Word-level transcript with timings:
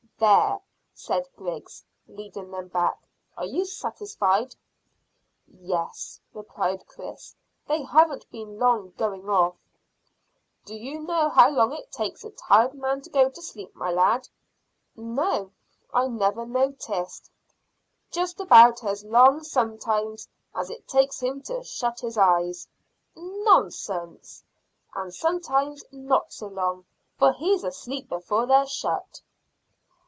"There," 0.23 0.59
said 0.93 1.27
Griggs, 1.35 1.83
leading 2.07 2.51
them 2.51 2.67
back; 2.67 2.95
"are 3.37 3.45
you 3.45 3.65
satisfied?" 3.65 4.55
"Yes," 5.47 6.19
replied 6.31 6.85
Chris. 6.85 7.33
"They 7.67 7.81
haven't 7.81 8.29
been 8.29 8.59
long 8.59 8.91
going 8.99 9.27
off." 9.27 9.55
"Do 10.63 10.75
you 10.75 10.99
know 10.99 11.29
how 11.29 11.49
long 11.49 11.73
it 11.73 11.91
takes 11.91 12.23
a 12.23 12.29
tired 12.29 12.75
man 12.75 13.01
to 13.01 13.09
go 13.09 13.31
to 13.31 13.41
sleep, 13.41 13.75
my 13.75 13.89
lad?" 13.89 14.29
"No. 14.95 15.49
I 15.91 16.07
never 16.07 16.45
noticed." 16.45 17.31
"Just 18.11 18.39
about 18.39 18.83
as 18.83 19.03
long 19.03 19.43
sometimes 19.43 20.27
as 20.53 20.69
it 20.69 20.87
takes 20.87 21.19
him 21.19 21.41
to 21.45 21.63
shut 21.63 22.01
his 22.01 22.19
eyes." 22.19 22.67
"Nonsense!" 23.15 24.43
"And 24.93 25.11
sometimes 25.15 25.83
not 25.91 26.31
so 26.31 26.45
long, 26.45 26.85
for 27.17 27.33
he's 27.33 27.63
asleep 27.63 28.07
before 28.07 28.45
they're 28.45 28.67
shut." 28.67 29.21